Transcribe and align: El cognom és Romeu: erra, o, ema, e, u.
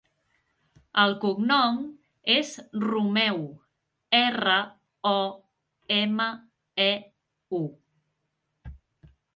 El 1.01 1.11
cognom 1.25 1.77
és 2.37 2.53
Romeu: 2.85 3.45
erra, 4.23 4.57
o, 5.13 5.21
ema, 6.01 6.29
e, 6.89 6.91
u. 7.61 7.63